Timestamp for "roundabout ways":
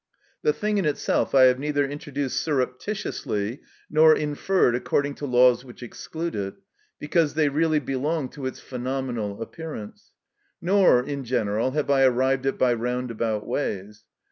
12.73-14.03